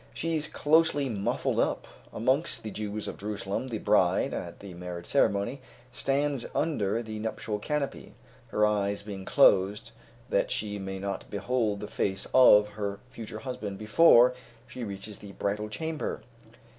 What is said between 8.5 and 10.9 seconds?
eyes being closed, that she